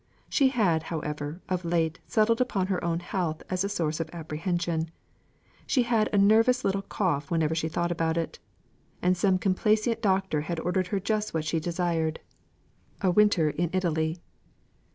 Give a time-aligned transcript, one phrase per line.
[0.29, 4.89] She had, however, of late settled upon her own health as a source of apprehension;
[5.67, 8.39] she had a nervous little cough whenever she thought about it;
[9.03, 12.19] and some complaisant doctor ordered her just what she desired
[13.01, 14.17] a winter in Italy.